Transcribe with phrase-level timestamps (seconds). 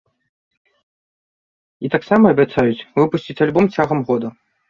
[1.85, 4.27] І таксама абяцаюць выпусціць альбом цягам года.